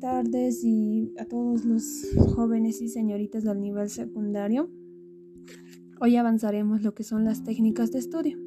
tardes 0.00 0.64
y 0.64 1.12
a 1.18 1.26
todos 1.26 1.64
los 1.64 1.84
jóvenes 2.34 2.80
y 2.80 2.88
señoritas 2.88 3.44
del 3.44 3.60
nivel 3.60 3.90
secundario. 3.90 4.70
Hoy 6.00 6.16
avanzaremos 6.16 6.82
lo 6.82 6.94
que 6.94 7.04
son 7.04 7.24
las 7.24 7.44
técnicas 7.44 7.92
de 7.92 7.98
estudio. 7.98 8.38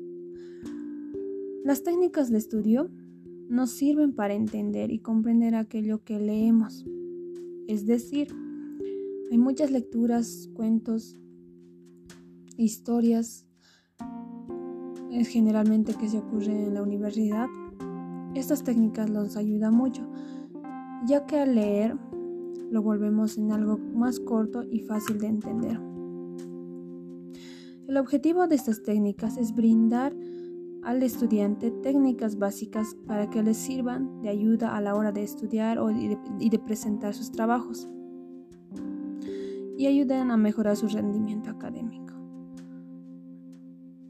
Las 1.64 1.84
técnicas 1.84 2.32
de 2.32 2.40
estudio 2.40 2.90
nos 3.50 3.70
sirven 3.70 4.14
para 4.14 4.34
entender 4.34 4.92
y 4.92 5.00
comprender 5.00 5.54
aquello 5.54 6.04
que 6.04 6.20
leemos. 6.20 6.86
Es 7.68 7.86
decir, 7.86 8.30
hay 9.32 9.38
muchas 9.38 9.70
lecturas, 9.70 10.50
cuentos, 10.56 11.18
historias, 12.58 13.46
generalmente 15.28 15.94
que 15.94 16.10
se 16.10 16.18
ocurre 16.18 16.66
en 16.66 16.74
la 16.74 16.82
universidad. 16.82 17.48
Estas 18.34 18.64
técnicas 18.64 19.12
nos 19.12 19.38
ayudan 19.38 19.76
mucho, 19.76 20.10
ya 21.06 21.26
que 21.26 21.38
al 21.38 21.56
leer 21.56 21.98
lo 22.72 22.82
volvemos 22.82 23.38
en 23.38 23.52
algo 23.52 23.78
más 23.78 24.20
corto 24.20 24.64
y 24.64 24.80
fácil 24.80 25.20
de 25.20 25.28
entender. 25.28 25.80
El 27.88 27.98
objetivo 27.98 28.48
de 28.48 28.56
estas 28.56 28.82
técnicas 28.82 29.38
es 29.38 29.54
brindar 29.54 30.16
al 30.82 31.04
estudiante 31.04 31.72
técnicas 31.72 32.38
básicas 32.38 32.96
para 33.06 33.30
que 33.30 33.44
les 33.44 33.58
sirvan 33.58 34.22
de 34.22 34.30
ayuda 34.30 34.76
a 34.76 34.82
la 34.82 34.96
hora 34.96 35.12
de 35.12 35.24
estudiar 35.24 35.78
y 36.40 36.50
de, 36.50 36.60
presentar 36.60 37.14
sus 37.14 37.32
trabajos 37.32 37.88
y 39.78 39.86
ayuden 39.88 40.32
a 40.32 40.38
mejorar 40.38 40.76
su 40.76 40.88
rendimiento 40.88 41.50
académico. 41.50 42.14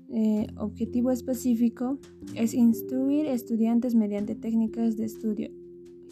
Eh, 0.09 0.47
objetivo 0.57 1.09
específico 1.09 1.97
es 2.35 2.53
instruir 2.53 3.25
estudiantes 3.25 3.95
mediante 3.95 4.35
técnicas 4.35 4.95
de 4.95 5.05
estudio 5.05 5.62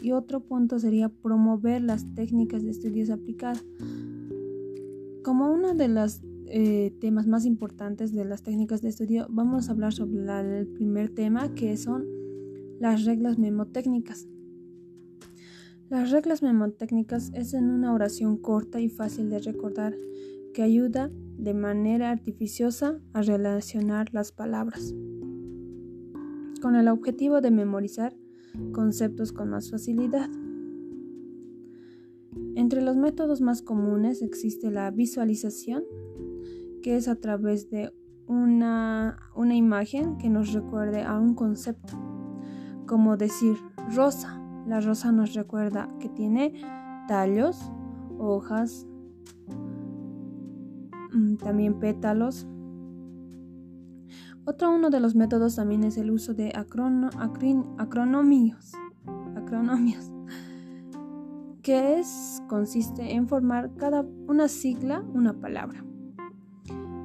y 0.02 0.12
otro 0.12 0.40
punto 0.40 0.78
sería 0.78 1.08
promover 1.08 1.82
las 1.82 2.12
técnicas 2.14 2.64
de 2.64 2.70
estudios 2.70 3.10
aplicadas. 3.10 3.64
Como 5.22 5.50
una 5.50 5.74
de 5.74 5.88
las 5.88 6.22
eh, 6.46 6.92
temas 7.00 7.26
más 7.26 7.44
importantes 7.46 8.12
de 8.12 8.24
las 8.24 8.42
técnicas 8.42 8.82
de 8.82 8.88
estudio, 8.88 9.26
vamos 9.30 9.68
a 9.68 9.72
hablar 9.72 9.92
sobre 9.92 10.18
el 10.58 10.66
primer 10.66 11.14
tema 11.14 11.54
que 11.54 11.76
son 11.76 12.04
las 12.80 13.04
reglas 13.04 13.38
memotécnicas. 13.38 14.28
Las 15.88 16.10
reglas 16.10 16.42
memotécnicas 16.42 17.30
es 17.34 17.54
en 17.54 17.70
una 17.70 17.92
oración 17.92 18.36
corta 18.36 18.80
y 18.80 18.88
fácil 18.88 19.30
de 19.30 19.38
recordar 19.38 19.96
que 20.52 20.62
ayuda 20.62 21.10
de 21.38 21.54
manera 21.54 22.10
artificiosa 22.10 22.98
a 23.12 23.22
relacionar 23.22 24.12
las 24.12 24.32
palabras 24.32 24.94
con 26.62 26.76
el 26.76 26.86
objetivo 26.88 27.40
de 27.40 27.50
memorizar 27.50 28.14
conceptos 28.72 29.32
con 29.32 29.50
más 29.50 29.70
facilidad. 29.70 30.28
Entre 32.54 32.82
los 32.82 32.96
métodos 32.96 33.40
más 33.40 33.62
comunes 33.62 34.22
existe 34.22 34.70
la 34.70 34.90
visualización, 34.90 35.84
que 36.82 36.96
es 36.96 37.08
a 37.08 37.16
través 37.16 37.70
de 37.70 37.92
una, 38.26 39.18
una 39.34 39.54
imagen 39.54 40.16
que 40.18 40.28
nos 40.28 40.52
recuerde 40.52 41.02
a 41.02 41.18
un 41.18 41.34
concepto, 41.34 41.94
como 42.86 43.16
decir 43.16 43.56
rosa. 43.94 44.38
La 44.66 44.80
rosa 44.80 45.12
nos 45.12 45.34
recuerda 45.34 45.88
que 45.98 46.08
tiene 46.08 46.60
tallos, 47.08 47.70
hojas, 48.18 48.86
mm, 51.12 51.36
también 51.36 51.78
pétalos. 51.78 52.46
Otro 54.44 54.74
uno 54.74 54.90
de 54.90 55.00
los 55.00 55.14
métodos 55.14 55.56
también 55.56 55.84
es 55.84 55.96
el 55.96 56.10
uso 56.10 56.34
de 56.34 56.52
acronomios, 56.56 57.16
que 61.62 61.98
es, 61.98 62.42
consiste 62.48 63.12
en 63.12 63.28
formar 63.28 63.74
cada 63.76 64.04
una 64.26 64.48
sigla, 64.48 65.02
una 65.14 65.40
palabra 65.40 65.84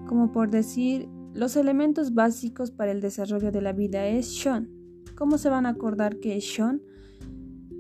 como 0.08 0.32
por 0.32 0.50
decir, 0.50 1.10
los 1.34 1.56
elementos 1.56 2.16
básicos 2.16 2.72
para 2.72 2.92
el 2.92 3.02
desarrollo 3.02 3.52
de 3.52 3.62
la 3.62 3.74
vida 3.74 4.08
es 4.08 4.40
Sean. 4.40 4.70
¿Cómo 5.16 5.38
se 5.38 5.50
van 5.50 5.66
a 5.66 5.70
acordar 5.70 6.20
que 6.20 6.38
es 6.38 6.52
Sean? 6.52 6.82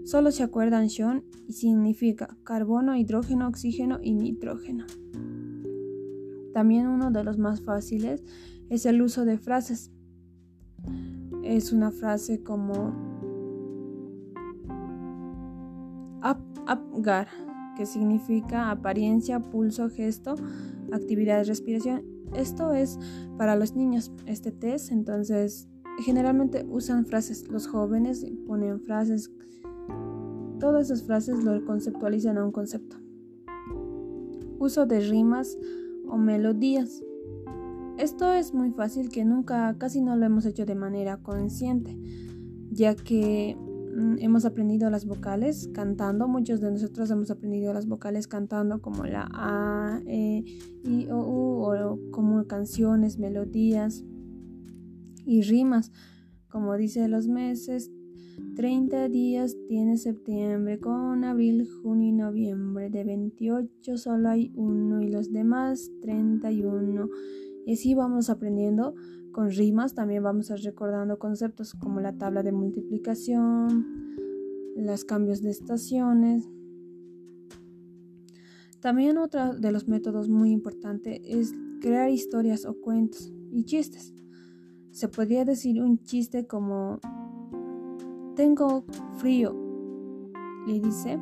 Solo 0.03 0.31
se 0.31 0.44
acuerdan 0.44 0.90
Sean 0.90 1.23
y 1.47 1.53
significa 1.53 2.38
carbono, 2.44 2.96
hidrógeno, 2.96 3.47
oxígeno 3.47 4.00
y 4.01 4.13
nitrógeno. 4.13 4.85
También 6.53 6.88
uno 6.88 7.12
de 7.12 7.23
los 7.23 7.38
más 7.38 7.62
fáciles 7.62 8.23
es 8.69 8.85
el 8.85 9.01
uso 9.01 9.25
de 9.25 9.38
frases. 9.38 9.91
Es 11.44 11.72
una 11.72 11.91
frase 11.91 12.44
como 12.44 12.94
Apgar, 16.22 17.28
que 17.78 17.85
significa 17.85 18.72
apariencia, 18.72 19.39
pulso, 19.39 19.89
gesto, 19.89 20.35
actividad 20.91 21.38
de 21.38 21.44
respiración 21.45 22.17
esto 22.35 22.73
es 22.73 23.00
para 23.38 23.55
los 23.55 23.75
niños, 23.75 24.11
este 24.25 24.51
test, 24.51 24.91
entonces 24.91 25.67
generalmente 25.99 26.66
usan 26.69 27.05
frases, 27.05 27.47
los 27.49 27.67
jóvenes 27.67 28.25
ponen 28.45 28.81
frases, 28.81 29.31
todas 30.59 30.85
esas 30.85 31.03
frases 31.03 31.44
lo 31.44 31.63
conceptualizan 31.66 32.38
a 32.38 32.45
un 32.45 32.51
concepto. 32.51 32.97
Uso 34.59 34.85
de 34.85 34.99
rimas 35.01 35.57
o 36.07 36.17
melodías. 36.17 37.03
Esto 37.97 38.31
es 38.31 38.53
muy 38.53 38.72
fácil 38.72 39.09
que 39.09 39.25
nunca, 39.25 39.75
casi 39.78 40.02
no 40.02 40.16
lo 40.16 40.25
hemos 40.25 40.46
hecho 40.46 40.66
de 40.66 40.75
manera 40.75 41.18
consciente, 41.18 41.97
ya 42.72 42.96
que 42.96 43.58
Mm, 43.97 44.19
hemos 44.19 44.46
aprendido 44.46 44.91
las 44.91 45.08
vocales 45.08 45.72
cantando, 45.74 46.28
muchos 46.28 46.62
de 46.62 46.69
nosotros 46.69 47.09
hemos 47.09 47.31
aprendido 47.31 47.74
las 47.74 47.88
vocales 47.88 48.28
cantando 48.28 48.80
como 48.80 49.06
la 49.06 49.28
A, 49.34 50.03
E, 50.06 50.44
I, 50.84 51.08
O, 51.09 51.18
U, 51.18 51.63
o 51.63 52.00
como 52.12 52.46
canciones, 52.46 53.18
melodías 53.18 54.06
y 55.25 55.41
rimas, 55.41 55.91
como 56.47 56.78
dice 56.78 57.08
los 57.08 57.28
meses. 57.28 57.91
30 58.56 59.09
días 59.09 59.58
tiene 59.68 59.97
septiembre, 59.97 60.79
con 60.79 61.24
abril, 61.24 61.68
junio 61.81 62.09
y 62.09 62.12
noviembre. 62.12 62.91
De 62.91 63.03
28 63.03 63.97
solo 63.97 64.29
hay 64.29 64.52
uno 64.53 65.02
y 65.02 65.09
los 65.09 65.31
demás 65.31 65.90
31. 66.03 67.09
Y 67.67 67.73
así 67.73 67.95
vamos 67.95 68.29
aprendiendo 68.29 68.95
con 69.33 69.51
rimas 69.51 69.94
también 69.94 70.23
vamos 70.23 70.51
a 70.51 70.55
recordando 70.55 71.19
conceptos 71.19 71.73
como 71.73 72.00
la 72.00 72.17
tabla 72.17 72.41
de 72.41 72.53
multiplicación, 72.53 74.16
los 74.78 75.03
cambios 75.03 75.41
de 75.41 75.50
estaciones. 75.50 76.47
También 78.79 79.17
otro 79.17 79.53
de 79.53 79.73
los 79.73 79.85
métodos 79.89 80.29
muy 80.29 80.51
importantes 80.51 81.19
es 81.25 81.53
crear 81.81 82.09
historias 82.09 82.66
o 82.66 82.73
cuentos 82.79 83.33
y 83.51 83.66
chistes. 83.66 84.13
Se 84.91 85.09
podría 85.09 85.44
decir 85.44 85.81
un 85.84 86.01
chiste 86.03 86.47
como 86.47 87.01
tengo 88.38 88.85
frío, 89.17 89.53
le 90.66 90.79
dice, 90.79 91.19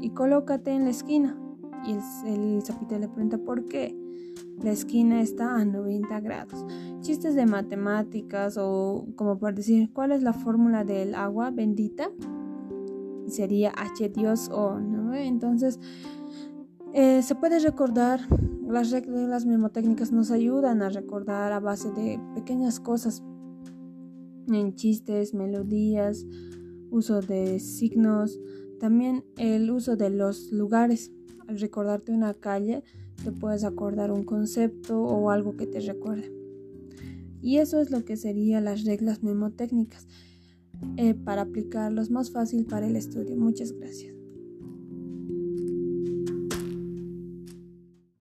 y 0.00 0.10
colócate 0.10 0.70
en 0.70 0.84
la 0.84 0.90
esquina. 0.90 1.40
Y 1.86 1.92
el, 2.26 2.60
el 2.60 3.00
le 3.00 3.08
pregunta 3.08 3.38
por 3.38 3.64
qué. 3.64 4.01
La 4.62 4.70
esquina 4.70 5.20
está 5.20 5.56
a 5.56 5.64
90 5.64 6.20
grados. 6.20 6.64
Chistes 7.00 7.34
de 7.34 7.46
matemáticas 7.46 8.56
o 8.58 9.06
como 9.16 9.38
por 9.38 9.54
decir, 9.54 9.90
¿cuál 9.92 10.12
es 10.12 10.22
la 10.22 10.32
fórmula 10.32 10.84
del 10.84 11.14
agua 11.14 11.50
bendita? 11.50 12.10
Sería 13.26 13.72
H2O, 13.72 14.80
¿no? 14.80 15.14
Entonces, 15.14 15.80
eh, 16.92 17.22
se 17.22 17.34
puede 17.34 17.58
recordar, 17.58 18.20
las 18.68 18.90
reglas 18.90 19.46
memotécnicas 19.46 20.12
nos 20.12 20.30
ayudan 20.30 20.82
a 20.82 20.90
recordar 20.90 21.52
a 21.52 21.60
base 21.60 21.90
de 21.90 22.20
pequeñas 22.34 22.80
cosas, 22.80 23.22
en 24.48 24.74
chistes, 24.74 25.34
melodías, 25.34 26.26
uso 26.90 27.20
de 27.20 27.58
signos, 27.60 28.40
también 28.78 29.24
el 29.36 29.70
uso 29.70 29.96
de 29.96 30.10
los 30.10 30.52
lugares. 30.52 31.12
Al 31.48 31.58
recordarte 31.60 32.12
una 32.12 32.34
calle, 32.34 32.82
te 33.24 33.32
puedes 33.32 33.64
acordar 33.64 34.10
un 34.10 34.24
concepto 34.24 35.00
o 35.02 35.30
algo 35.30 35.56
que 35.56 35.66
te 35.66 35.80
recuerde. 35.80 36.32
Y 37.40 37.58
eso 37.58 37.80
es 37.80 37.90
lo 37.90 38.04
que 38.04 38.16
serían 38.16 38.64
las 38.64 38.84
reglas 38.84 39.22
memotécnicas 39.22 40.06
eh, 40.96 41.14
para 41.14 41.42
aplicarlos 41.42 42.10
más 42.10 42.30
fácil 42.30 42.66
para 42.66 42.86
el 42.86 42.96
estudio. 42.96 43.36
Muchas 43.36 43.72
gracias. 43.72 44.21